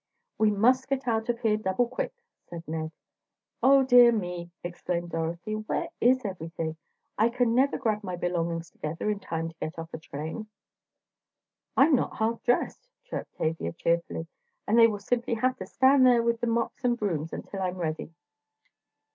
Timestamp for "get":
0.89-1.07, 9.59-9.77